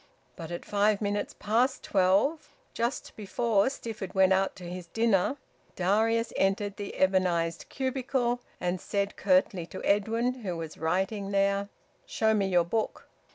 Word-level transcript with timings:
But 0.35 0.49
at 0.49 0.65
five 0.65 0.99
minutes 0.99 1.35
past 1.37 1.83
twelve 1.83 2.49
just 2.73 3.15
before 3.15 3.69
Stifford 3.69 4.15
went 4.15 4.33
out 4.33 4.55
to 4.55 4.63
his 4.63 4.87
dinner 4.87 5.37
Darius 5.75 6.33
entered 6.37 6.77
the 6.77 6.95
ebonised 6.99 7.69
cubicle, 7.69 8.39
and 8.59 8.81
said 8.81 9.15
curtly 9.15 9.67
to 9.67 9.83
Edwin, 9.83 10.41
who 10.41 10.57
was 10.57 10.75
writing 10.79 11.29
there 11.29 11.69
"Show 12.07 12.33
me 12.33 12.47
your 12.47 12.65
book." 12.65 13.07